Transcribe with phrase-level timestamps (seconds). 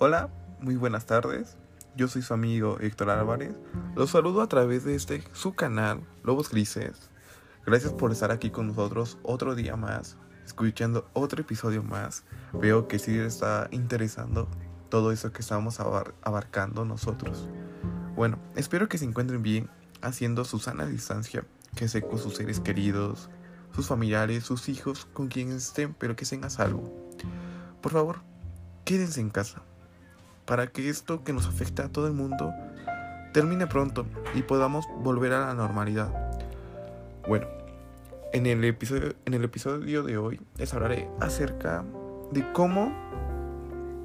[0.00, 0.28] Hola,
[0.60, 1.56] muy buenas tardes.
[1.96, 3.56] Yo soy su amigo Héctor Álvarez.
[3.96, 7.10] Los saludo a través de este su canal Lobos Grises.
[7.66, 10.16] Gracias por estar aquí con nosotros otro día más,
[10.46, 12.22] escuchando otro episodio más.
[12.52, 14.48] Veo que sí les está interesando
[14.88, 17.48] todo eso que estamos abarcando nosotros.
[18.14, 19.68] Bueno, espero que se encuentren bien
[20.00, 21.44] haciendo su sana distancia,
[21.74, 23.30] que se con sus seres queridos,
[23.74, 26.84] sus familiares, sus hijos, con quien estén, pero que sean a salvo.
[27.82, 28.20] Por favor,
[28.84, 29.64] quédense en casa
[30.48, 32.54] para que esto que nos afecta a todo el mundo
[33.34, 36.10] termine pronto y podamos volver a la normalidad.
[37.28, 37.46] Bueno,
[38.32, 41.84] en el episodio, en el episodio de hoy les hablaré acerca
[42.32, 42.94] de cómo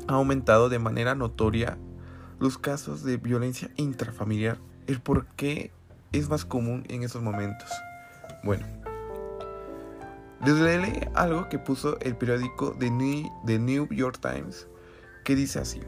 [0.09, 1.77] ha aumentado de manera notoria
[2.39, 4.57] los casos de violencia intrafamiliar,
[4.87, 5.71] el por qué
[6.11, 7.69] es más común en esos momentos.
[8.43, 8.65] Bueno,
[10.45, 14.67] les leeré algo que puso el periódico The New York Times,
[15.23, 15.79] que dice así.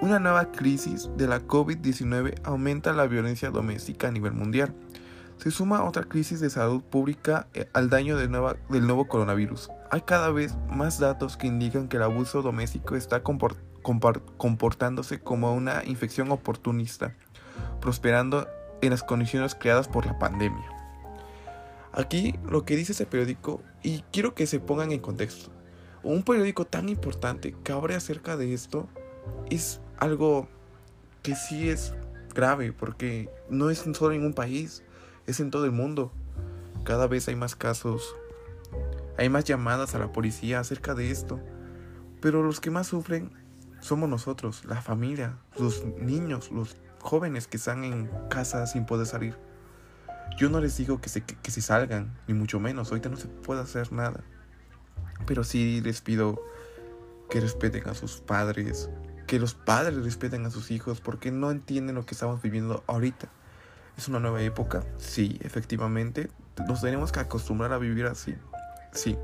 [0.00, 4.72] Una nueva crisis de la COVID-19 aumenta la violencia doméstica a nivel mundial.
[5.38, 9.70] Se suma otra crisis de salud pública eh, al daño del, nuevo coronavirus.
[9.90, 15.82] Hay cada vez más datos que indican que el abuso doméstico está comportándose como una
[15.84, 17.16] infección oportunista,
[17.80, 18.46] prosperando
[18.80, 20.64] en las condiciones creadas por la pandemia.
[21.92, 25.50] Aquí lo que dice ese periódico, y quiero que se pongan en contexto,
[26.04, 28.88] un periódico tan importante que abre acerca de esto
[29.50, 30.48] es algo
[31.22, 31.94] que sí es
[32.34, 34.82] grave porque no es solo en un país,
[35.26, 36.12] es en todo el mundo.
[36.84, 38.14] Cada vez hay más casos,
[39.16, 41.40] hay más llamadas a la policía acerca de esto,
[42.20, 43.32] pero los que más sufren
[43.80, 49.36] somos nosotros, la familia, los niños, los jóvenes que están en casa sin poder salir.
[50.38, 53.28] Yo no les digo que se, que se salgan, ni mucho menos, ahorita no se
[53.28, 54.22] puede hacer nada.
[55.26, 56.40] Pero sí les pido
[57.28, 58.88] que respeten a sus padres,
[59.28, 63.28] que los padres respeten a sus hijos porque no entienden lo que estamos viviendo ahorita.
[63.96, 66.30] Es una nueva época, sí, efectivamente.
[66.66, 68.34] Nos tenemos que acostumbrar a vivir así,
[68.90, 69.18] sí.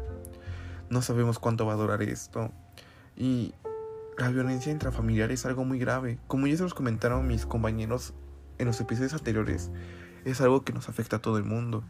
[0.90, 2.52] No sabemos cuánto va a durar esto.
[3.16, 3.54] Y
[4.18, 6.18] la violencia intrafamiliar es algo muy grave.
[6.26, 8.12] Como ya se los comentaron mis compañeros
[8.58, 9.70] en los episodios anteriores,
[10.26, 11.82] es algo que nos afecta a todo el mundo.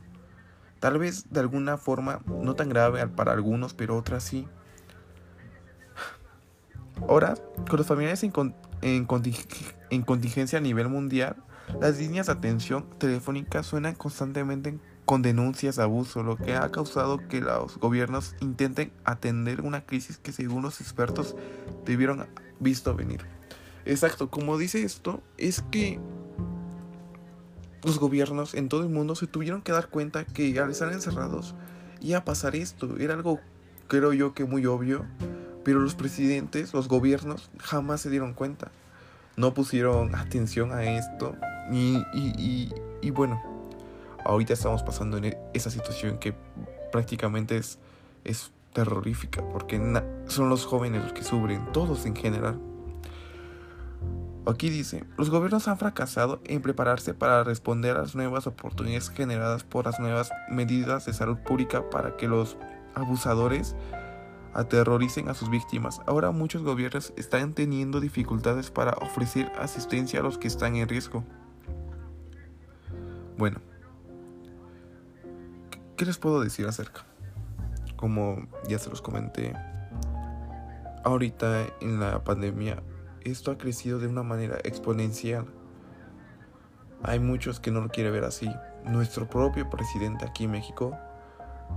[0.79, 4.47] Tal vez de alguna forma no tan grave para algunos, pero otras sí.
[7.09, 7.35] Ahora,
[7.69, 9.05] con los familiares en,
[10.05, 11.37] contingencia a nivel mundial,
[11.81, 17.21] las líneas de atención telefónica suenan constantemente con denuncias de abuso, lo que ha causado
[17.29, 21.37] que los gobiernos intenten atender una crisis que según los expertos
[21.85, 22.27] debieron
[22.59, 23.21] visto venir.
[23.85, 26.01] Exacto, como dice esto, es que
[27.83, 31.55] los gobiernos en todo el mundo se tuvieron que dar cuenta que al estar encerrados
[32.01, 32.97] iba a pasar esto.
[32.99, 33.41] Era algo,
[33.89, 35.05] creo yo, que muy obvio.
[35.65, 38.71] Pero los presidentes, los gobiernos, jamás se dieron cuenta.
[39.37, 41.35] No pusieron atención a esto.
[41.73, 43.43] Y, bueno,
[44.25, 46.35] ahorita estamos pasando en esa situación que
[46.93, 47.79] prácticamente es,
[48.25, 49.43] es terrorífica.
[49.49, 49.81] Porque
[50.27, 52.61] son los jóvenes los que sufren, todos en general.
[54.47, 59.65] Aquí dice, los gobiernos han fracasado en prepararse para responder a las nuevas oportunidades generadas
[59.65, 62.59] por las nuevas medidas de salud pública para que los
[62.95, 63.75] abusadores
[64.55, 66.01] aterroricen a sus víctimas.
[66.07, 71.25] Ahora muchos gobiernos están teniendo dificultades para ofrecer asistencia a los que están en riesgo.
[73.37, 73.61] Bueno,
[75.97, 77.05] ¿qué les puedo decir acerca?
[77.97, 79.55] Como ya se los comenté,
[81.05, 82.83] ahorita en la pandemia
[83.23, 85.47] esto ha crecido de una manera exponencial.
[87.03, 88.51] Hay muchos que no lo quieren ver así.
[88.85, 90.97] Nuestro propio presidente aquí en México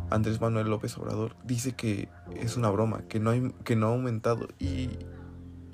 [0.09, 4.47] Andrés Manuel López Obrador dice que es una broma, que no, ha aumentado.
[4.59, 4.89] Y,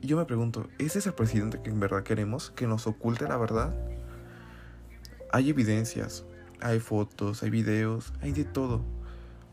[0.01, 2.51] yo me pregunto, ¿ese es el presidente que en verdad queremos?
[2.51, 3.73] ¿Que nos oculte la verdad?
[5.31, 6.25] Hay evidencias,
[6.61, 8.83] hay fotos, hay videos, hay de todo.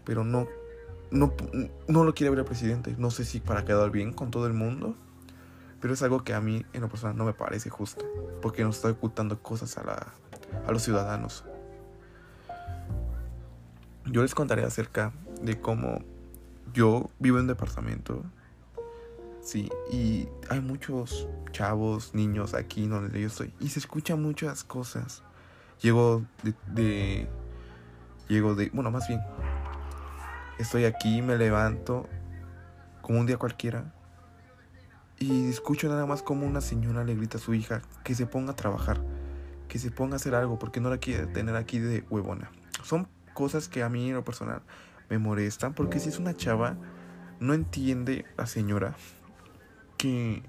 [0.04, 0.48] Pero no,
[1.10, 1.34] no,
[1.86, 2.94] no lo quiere ver el presidente.
[2.98, 4.96] No sé si para quedar bien con todo el mundo.
[5.80, 8.04] Pero es algo que a mí en lo personal no me parece justo.
[8.42, 10.14] Porque nos está ocultando cosas a, la,
[10.66, 11.44] a los ciudadanos
[14.10, 16.00] yo les contaré acerca de cómo
[16.74, 18.24] yo vivo en un departamento.
[19.40, 23.54] Sí, y hay muchos chavos, niños aquí donde yo estoy.
[23.60, 25.22] Y se escuchan muchas cosas.
[25.80, 27.28] Llego de, de.
[28.28, 28.70] Llego de.
[28.72, 29.20] Bueno, más bien.
[30.58, 32.06] Estoy aquí, me levanto.
[33.00, 33.94] Como un día cualquiera.
[35.18, 38.52] Y escucho nada más como una señora le grita a su hija que se ponga
[38.52, 39.00] a trabajar.
[39.68, 42.50] Que se ponga a hacer algo porque no la quiere tener aquí de huevona.
[42.82, 43.06] Son
[43.40, 44.60] cosas que a mí en lo personal
[45.08, 46.76] me molestan, porque si es una chava,
[47.40, 48.94] no entiende la señora
[49.96, 50.42] que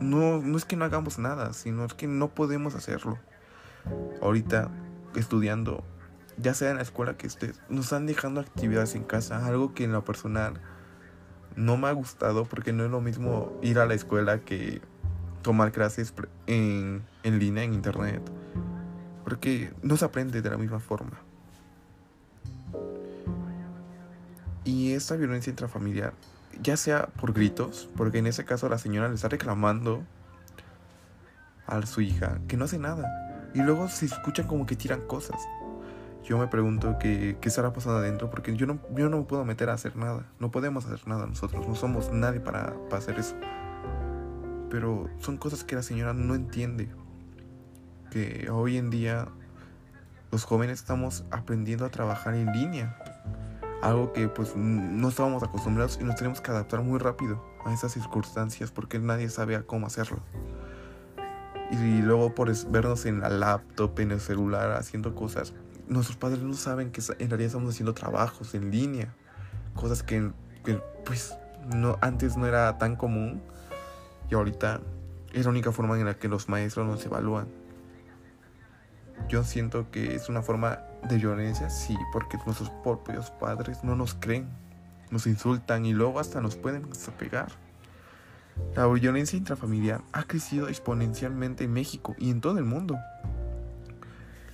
[0.00, 3.20] no, no es que no hagamos nada, sino es que no podemos hacerlo.
[4.20, 4.68] Ahorita
[5.14, 5.84] estudiando,
[6.38, 9.84] ya sea en la escuela que estés, nos están dejando actividades en casa, algo que
[9.84, 10.60] en lo personal
[11.54, 14.82] no me ha gustado porque no es lo mismo ir a la escuela que
[15.42, 16.12] tomar clases
[16.48, 18.22] en, en línea, en internet,
[19.22, 21.31] porque no se aprende de la misma forma.
[24.94, 26.12] Esta violencia intrafamiliar,
[26.62, 30.02] ya sea por gritos, porque en ese caso la señora le está reclamando
[31.66, 33.50] a su hija que no hace nada.
[33.54, 35.40] Y luego se escuchan como que tiran cosas.
[36.24, 39.44] Yo me pregunto qué, qué estará pasando adentro porque yo no, yo no me puedo
[39.44, 40.26] meter a hacer nada.
[40.38, 41.66] No podemos hacer nada nosotros.
[41.66, 43.34] No somos nadie para, para hacer eso.
[44.70, 46.88] Pero son cosas que la señora no entiende.
[48.10, 49.28] Que hoy en día
[50.30, 53.01] los jóvenes estamos aprendiendo a trabajar en línea
[53.82, 57.92] algo que pues no estábamos acostumbrados y nos tenemos que adaptar muy rápido a esas
[57.92, 60.20] circunstancias porque nadie sabe cómo hacerlo.
[61.70, 65.52] Y luego por vernos en la laptop, en el celular, haciendo cosas,
[65.88, 69.14] nuestros padres no saben que en realidad estamos haciendo trabajos en línea,
[69.74, 70.30] cosas que,
[70.64, 71.36] que pues
[71.74, 73.42] no, antes no era tan común
[74.30, 74.80] y ahorita
[75.32, 77.48] es la única forma en la que los maestros nos evalúan.
[79.32, 84.12] Yo siento que es una forma de violencia, sí, porque nuestros propios padres no nos
[84.12, 84.46] creen,
[85.10, 86.86] nos insultan y luego hasta nos pueden
[87.18, 87.50] pegar.
[88.76, 92.98] La violencia intrafamiliar ha crecido exponencialmente en México y en todo el mundo.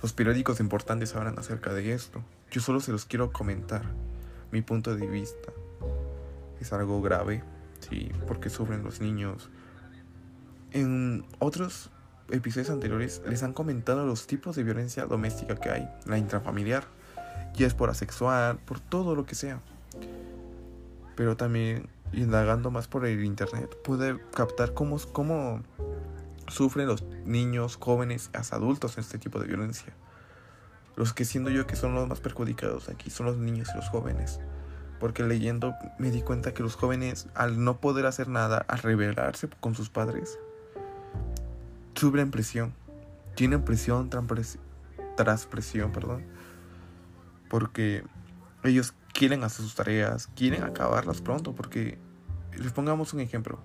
[0.01, 2.23] Los periódicos importantes hablan acerca de esto.
[2.49, 3.83] Yo solo se los quiero comentar.
[4.53, 5.51] Mi punto de vista.
[6.61, 7.43] Es algo grave,
[7.81, 9.49] sí, porque sufren los niños.
[10.71, 11.91] En otros
[12.31, 16.85] episodios anteriores les han comentado los tipos de violencia doméstica que hay, la intrafamiliar,
[17.55, 19.61] ya es por asexual, por todo lo que sea.
[21.15, 25.61] Pero también indagando más por el internet puede captar cómo, cómo
[26.47, 29.93] sufren los niños, jóvenes, hasta adultos en este tipo de violencia.
[30.95, 33.89] Los que siendo yo que son los más perjudicados aquí son los niños y los
[33.89, 34.39] jóvenes.
[34.99, 39.47] Porque leyendo me di cuenta que los jóvenes, al no poder hacer nada, al rebelarse
[39.61, 40.37] con sus padres,
[41.99, 42.73] sufren presión.
[43.35, 44.09] Tienen presión
[45.15, 46.25] tras presión, perdón.
[47.49, 48.03] Porque
[48.63, 51.53] ellos quieren hacer sus tareas, quieren acabarlas pronto.
[51.53, 51.97] Porque
[52.57, 53.59] les pongamos un ejemplo.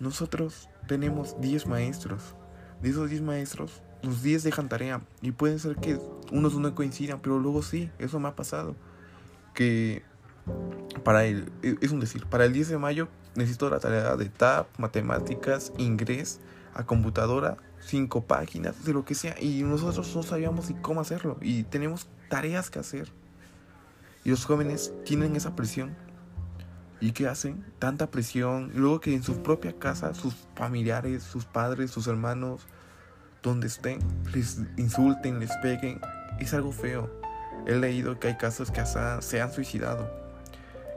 [0.00, 2.34] Nosotros tenemos 10 maestros.
[2.82, 5.00] De esos 10 maestros, los 10 dejan tarea.
[5.22, 5.98] Y puede ser que
[6.32, 8.76] unos no coincidan, pero luego sí, eso me ha pasado.
[9.54, 10.02] Que
[11.04, 14.66] para el, es un decir, para el 10 de mayo necesito la tarea de TAP,
[14.78, 16.40] matemáticas, inglés,
[16.74, 21.64] a computadora, cinco páginas, de lo que sea, y nosotros no sabíamos cómo hacerlo, y
[21.64, 23.12] tenemos tareas que hacer.
[24.24, 25.94] Y los jóvenes tienen esa presión.
[27.00, 27.64] ¿Y qué hacen?
[27.78, 28.72] Tanta presión.
[28.74, 32.66] Luego que en su propia casa, sus familiares, sus padres, sus hermanos,
[33.42, 33.98] donde estén,
[34.32, 36.00] les insulten, les peguen.
[36.40, 37.10] Es algo feo.
[37.66, 40.10] He leído que hay casos que hasta se han suicidado.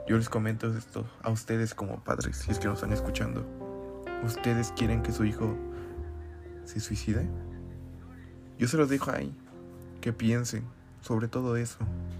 [0.08, 3.46] Yo les comento esto a ustedes como padres, si es que nos están escuchando.
[4.24, 5.54] ¿Ustedes quieren que su hijo
[6.68, 7.26] se suicide?
[8.58, 9.34] Yo se los dejo ahí,
[10.02, 10.64] que piensen
[11.00, 11.78] sobre todo eso,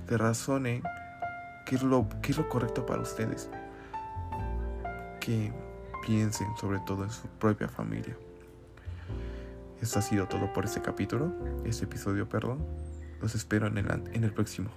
[0.09, 0.83] que razonen
[1.67, 3.51] qué es lo, qué es lo correcto para ustedes,
[5.21, 5.53] que
[6.07, 8.17] piensen sobre todo en su propia familia.
[9.83, 11.31] Esto ha sido todo por este capítulo,
[11.65, 12.65] este episodio, perdón.
[13.21, 14.71] Los espero en el, en el próximo.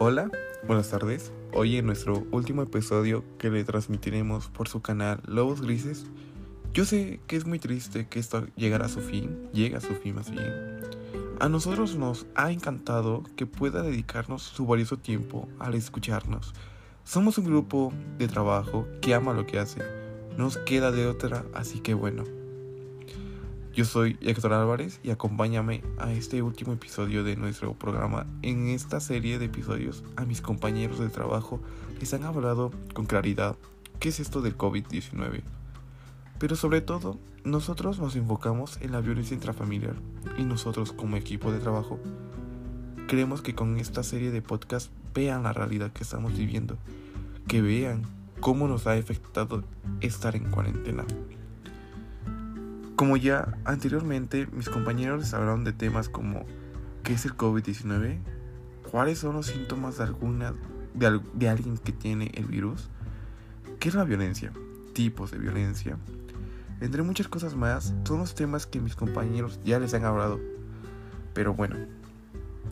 [0.00, 0.30] Hola,
[0.64, 1.32] buenas tardes.
[1.52, 6.06] Hoy en nuestro último episodio que le transmitiremos por su canal Lobos Grises,
[6.72, 9.96] yo sé que es muy triste que esto llegara a su fin, llega a su
[9.96, 10.52] fin más bien.
[11.40, 16.54] A nosotros nos ha encantado que pueda dedicarnos su valioso tiempo al escucharnos.
[17.02, 19.82] Somos un grupo de trabajo que ama lo que hace.
[20.36, 22.37] No nos queda de otra, así que bueno.
[23.78, 28.26] Yo soy Héctor Álvarez y acompáñame a este último episodio de nuestro programa.
[28.42, 31.60] En esta serie de episodios a mis compañeros de trabajo
[32.00, 33.54] les han hablado con claridad
[34.00, 35.42] qué es esto del COVID-19.
[36.40, 39.94] Pero sobre todo, nosotros nos enfocamos en la violencia intrafamiliar
[40.36, 42.00] y nosotros como equipo de trabajo
[43.06, 46.76] creemos que con esta serie de podcasts vean la realidad que estamos viviendo,
[47.46, 48.02] que vean
[48.40, 49.62] cómo nos ha afectado
[50.00, 51.04] estar en cuarentena.
[52.98, 56.44] Como ya anteriormente mis compañeros hablaron de temas como
[57.04, 58.18] ¿qué es el COVID-19?
[58.90, 60.52] ¿Cuáles son los síntomas de alguna
[60.94, 62.90] de, alguien que tiene el virus?
[63.78, 64.52] ¿Qué es la violencia?
[64.94, 65.96] Tipos de violencia.
[66.80, 70.40] entre muchas cosas más, son los temas que mis compañeros ya les han hablado.
[71.34, 71.76] Pero bueno,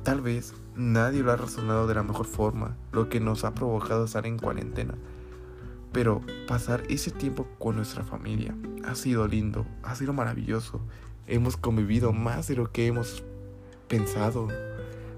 [0.02, 4.06] tal vez nadie lo ha razonado de la mejor forma, lo que nos ha provocado
[4.06, 4.94] estar en cuarentena.
[5.96, 10.78] Pero pasar ese tiempo con nuestra familia ha sido lindo, ha sido maravilloso.
[11.26, 13.24] Hemos convivido más de lo que hemos
[13.88, 14.48] pensado.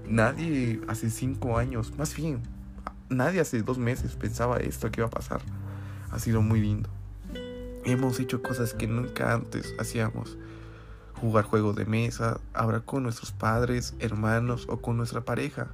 [0.07, 2.43] Nadie hace cinco años, más bien,
[3.09, 5.41] nadie hace dos meses pensaba esto que iba a pasar.
[6.11, 6.89] Ha sido muy lindo.
[7.83, 10.37] Hemos hecho cosas que nunca antes hacíamos.
[11.15, 15.73] Jugar juegos de mesa, hablar con nuestros padres, hermanos o con nuestra pareja.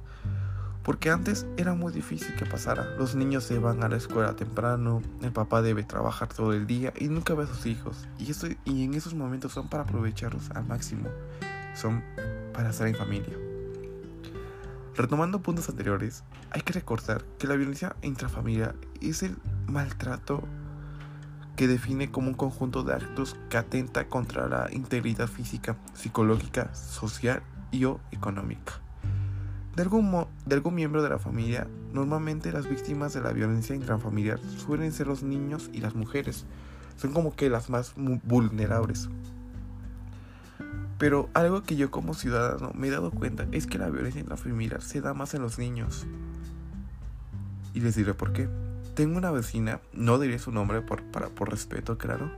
[0.86, 2.94] Porque antes era muy difícil que pasara.
[2.96, 6.92] Los niños se van a la escuela temprano, el papá debe trabajar todo el día
[6.96, 8.06] y nunca ve a sus hijos.
[8.20, 11.08] Y, esto, y en esos momentos son para aprovecharlos al máximo.
[11.74, 12.04] Son
[12.54, 13.36] para estar en familia.
[14.94, 20.44] Retomando puntos anteriores, hay que recordar que la violencia intrafamiliar es el maltrato
[21.56, 27.42] que define como un conjunto de actos que atenta contra la integridad física, psicológica, social
[27.72, 28.85] y o económica.
[29.76, 34.40] De algún, de algún miembro de la familia, normalmente las víctimas de la violencia intrafamiliar
[34.56, 36.46] suelen ser los niños y las mujeres.
[36.96, 39.10] Son como que las más vulnerables.
[40.98, 44.80] Pero algo que yo como ciudadano me he dado cuenta es que la violencia intrafamiliar
[44.80, 46.06] se da más en los niños.
[47.74, 48.48] Y les diré por qué.
[48.94, 52.30] Tengo una vecina, no diré su nombre por, para, por respeto, claro,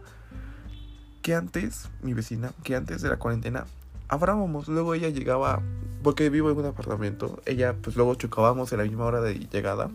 [1.22, 3.66] que antes, mi vecina, que antes de la cuarentena,
[4.08, 5.62] hablábamos, luego ella llegaba,
[6.02, 9.90] porque vivo en un apartamento, ella pues luego chocábamos en la misma hora de llegada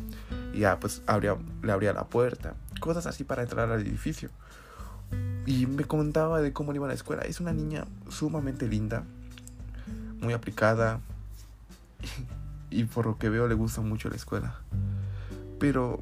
[0.54, 1.02] y ya pues
[1.62, 4.30] le abría la puerta, cosas así para entrar al edificio.
[5.46, 7.24] Y me comentaba de cómo iba a la escuela.
[7.24, 9.04] Es una niña sumamente linda,
[10.20, 11.02] muy aplicada
[12.70, 14.60] y por lo que veo le gusta mucho la escuela.
[15.60, 16.02] Pero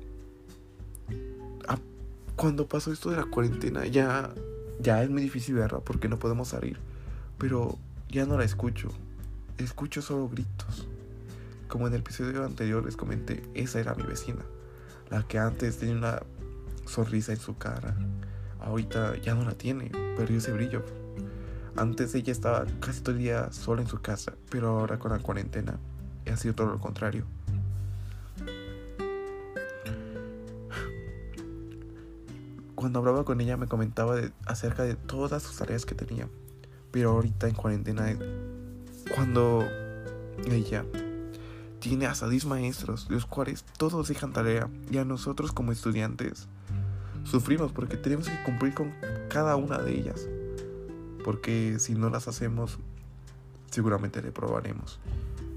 [2.35, 4.33] cuando pasó esto de la cuarentena ya
[4.79, 6.77] ya es muy difícil verla porque no podemos salir.
[7.37, 7.77] Pero
[8.09, 8.89] ya no la escucho.
[9.63, 10.87] Escucho solo gritos.
[11.67, 14.41] Como en el episodio anterior les comenté, esa era mi vecina.
[15.09, 16.21] La que antes tenía una
[16.85, 17.95] sonrisa en su cara
[18.61, 20.83] ahorita ya no la tiene, perdió ese brillo.
[21.75, 25.19] Antes ella estaba casi todo el día sola en su casa, pero ahora con la
[25.19, 25.79] cuarentena
[26.31, 27.25] ha sido todo lo contrario.
[32.75, 36.27] Cuando hablaba con ella me comentaba acerca de todas sus tareas que tenía,
[36.91, 38.09] pero ahorita en cuarentena,
[39.15, 39.67] cuando
[40.49, 40.85] ella
[41.79, 46.47] tiene hasta 10 maestros, los cuales todos dejan tarea, y a nosotros como estudiantes
[47.23, 48.93] sufrimos porque tenemos que cumplir con
[49.29, 50.27] cada una de ellas.
[51.23, 52.79] Porque si no las hacemos,
[53.69, 54.99] seguramente reprobaremos.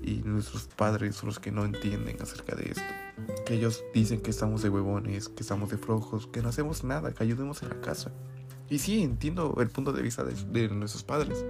[0.02, 2.82] Y nuestros padres son los que no entienden acerca de esto.
[3.46, 7.12] Que ellos dicen que estamos de huevones, que estamos de flojos, que no hacemos nada,
[7.12, 8.12] que ayudemos en la casa.
[8.68, 11.44] Y sí, entiendo el punto de vista de, de nuestros padres.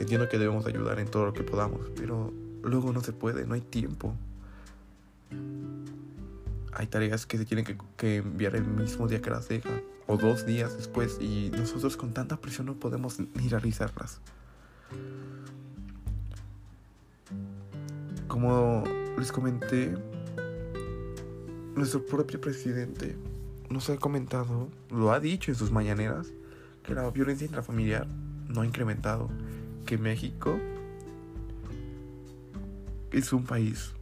[0.00, 3.54] Entiendo que debemos ayudar en todo lo que podamos, pero luego no se puede, no
[3.54, 4.16] hay tiempo
[6.80, 7.66] hay tareas que se tienen
[7.96, 9.68] que, enviar el mismo día que las deja
[10.06, 14.20] o dos días después y nosotros con tanta presión no podemos ni realizarlas.
[18.28, 18.84] Como
[19.18, 19.94] les comenté,
[21.74, 23.16] nuestro propio presidente
[23.68, 26.28] nos ha comentado, lo ha dicho en sus mañaneras,
[26.82, 28.06] que la violencia intrafamiliar
[28.48, 29.28] no ha incrementado,
[29.90, 30.56] que México
[33.10, 33.92] es un país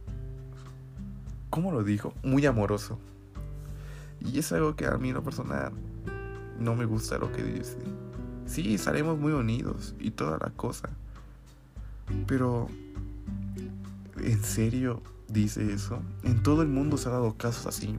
[1.49, 2.13] ¿cómo lo dijo?
[2.21, 2.99] Muy amoroso.
[4.21, 5.73] Y es algo que a mí en lo personal
[6.59, 7.79] no me gusta lo que dice.
[8.45, 10.89] Sí, estaremos muy unidos y toda la cosa.
[12.27, 12.67] Pero,
[14.21, 16.03] ¿en serio dice eso?
[16.21, 17.97] En todo el mundo se ha dado casos así.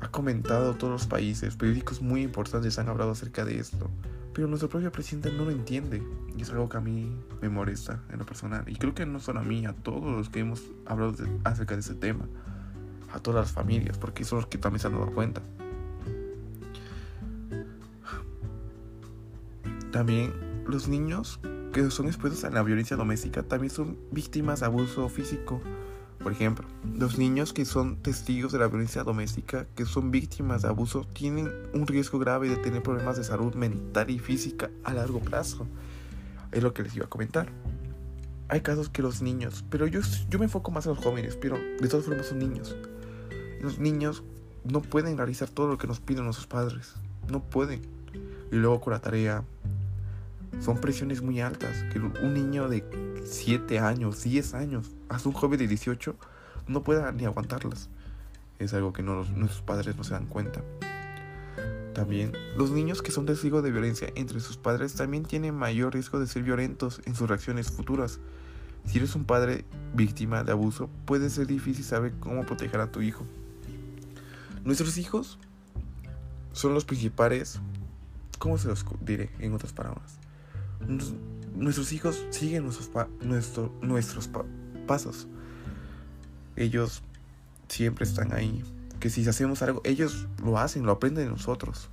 [0.00, 3.88] Ha comentado todos los países, periódicos muy importantes han hablado acerca de esto.
[4.36, 6.02] Pero nuestro propio presidente no lo entiende.
[6.36, 8.64] Y es algo que a mí me molesta en lo personal.
[8.66, 11.14] Y creo que no solo a mí, a todos los que hemos hablado
[11.44, 12.28] acerca de ese tema.
[13.14, 15.40] A todas las familias, porque son los que también se han dado cuenta.
[19.90, 20.34] También
[20.66, 21.40] los niños
[21.72, 25.62] que son expuestos a la violencia doméstica también son víctimas de abuso físico
[26.26, 26.66] por ejemplo,
[26.98, 31.52] los niños que son testigos de la violencia doméstica, que son víctimas de abuso, tienen
[31.72, 35.68] un riesgo grave de tener problemas de salud mental y física a largo plazo.
[36.50, 37.46] Es lo que les iba a comentar.
[38.48, 41.58] Hay casos que los niños, pero yo, yo me enfoco más en los jóvenes, pero
[41.58, 42.74] de todas formas son niños.
[43.60, 44.24] Los niños
[44.64, 46.94] no pueden realizar todo lo que nos piden nuestros padres.
[47.30, 47.82] No pueden.
[48.50, 49.44] Y luego con la tarea,
[50.60, 51.84] son presiones muy altas.
[51.92, 52.84] Que un niño de
[53.24, 56.16] 7 años, 10 años, hasta un joven de 18
[56.68, 57.88] no pueda ni aguantarlas.
[58.58, 60.62] Es algo que no, nuestros padres no se dan cuenta.
[61.94, 66.18] También, los niños que son testigos de violencia entre sus padres también tienen mayor riesgo
[66.20, 68.20] de ser violentos en sus reacciones futuras.
[68.84, 73.00] Si eres un padre víctima de abuso, puede ser difícil saber cómo proteger a tu
[73.00, 73.24] hijo.
[74.64, 75.38] Nuestros hijos
[76.52, 77.60] son los principales,
[78.38, 80.18] ¿cómo se los diré en otras palabras?
[81.54, 84.30] Nuestros hijos siguen nuestros, nuestros
[84.86, 85.26] pasos.
[86.54, 87.02] Ellos
[87.68, 88.62] siempre están ahí.
[89.00, 91.88] Que si hacemos algo, ellos lo hacen, lo aprenden de nosotros.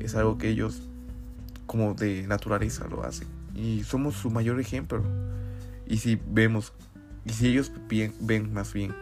[0.00, 0.88] Es algo que ellos,
[1.66, 3.28] como de naturaleza, lo hacen.
[3.54, 5.02] Y somos su mayor ejemplo.
[5.86, 6.72] Y si vemos,
[7.24, 7.70] y si ellos
[8.20, 8.94] ven más bien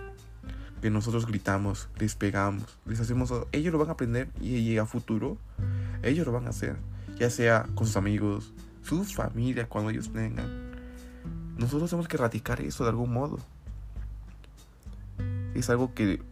[0.80, 5.36] que nosotros gritamos, les pegamos, les hacemos, ellos lo van a aprender y a futuro
[6.02, 6.76] ellos lo van a hacer,
[7.18, 10.70] ya sea con sus amigos, su familia cuando ellos tengan.
[11.56, 13.38] Nosotros tenemos que erradicar eso de algún modo.
[15.54, 16.22] Es algo que,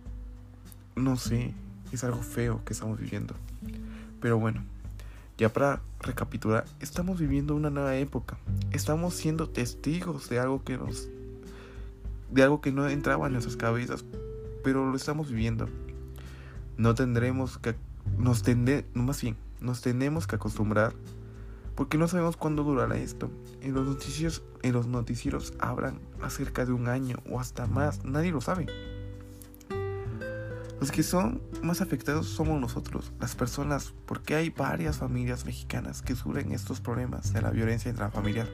[0.97, 1.55] no sé,
[1.93, 3.35] es algo feo que estamos viviendo.
[4.21, 4.65] Pero bueno,
[5.37, 8.39] ya para recapitular, estamos viviendo una nueva época.
[8.73, 11.09] Estamos siendo testigos de algo que nos
[12.31, 14.05] de algo que no entraba en nuestras cabezas,
[14.63, 15.69] pero lo estamos viviendo.
[16.77, 17.75] No tendremos que
[18.19, 20.93] nos tende, más bien, nos tenemos que acostumbrar
[21.79, 23.31] porque no sabemos cuándo durará esto.
[23.61, 28.33] En los noticieros, en los noticieros hablan acerca de un año o hasta más, nadie
[28.33, 28.67] lo sabe.
[30.81, 36.17] Los que son más afectados somos nosotros, las personas, porque hay varias familias mexicanas que
[36.17, 38.49] sufren estos problemas de la violencia intrafamiliar,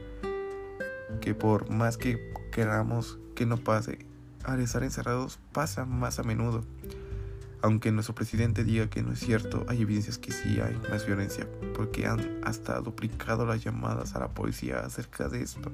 [1.19, 4.05] que por más que queramos que no pase,
[4.43, 6.63] al estar encerrados pasa más a menudo.
[7.65, 11.47] Aunque nuestro presidente diga que no es cierto, hay evidencias que sí hay más violencia,
[11.73, 15.71] porque han hasta duplicado las llamadas a la policía acerca de esto.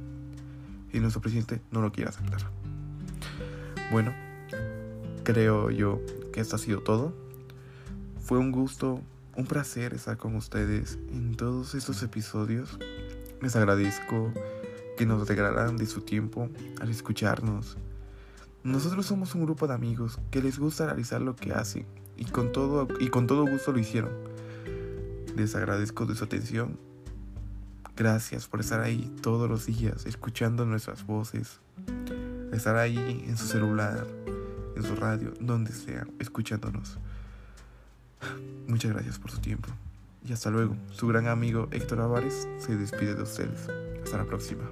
[0.94, 2.50] Y nuestro presidente no lo quiere aceptar.
[3.92, 4.14] Bueno,
[5.26, 6.00] creo yo
[6.32, 7.14] que esto ha sido todo.
[8.22, 9.02] Fue un gusto,
[9.36, 12.80] un placer estar con ustedes en todos estos episodios.
[13.42, 14.32] Les agradezco
[14.98, 16.48] que nos regalarán de su tiempo
[16.80, 17.76] al escucharnos
[18.64, 22.52] nosotros somos un grupo de amigos que les gusta realizar lo que hacen y con
[22.52, 24.12] todo, y con todo gusto lo hicieron.
[25.36, 26.78] Les agradezco de su atención.
[27.96, 31.60] Gracias por estar ahí todos los días escuchando nuestras voces.
[32.52, 32.98] Estar ahí
[33.28, 34.06] en su celular,
[34.76, 37.00] en su radio, donde sea, escuchándonos.
[38.68, 39.70] Muchas gracias por su tiempo.
[40.28, 40.76] Y hasta luego.
[40.92, 43.68] Su gran amigo Héctor Álvarez se despide de ustedes.
[44.04, 44.64] Hasta la próxima.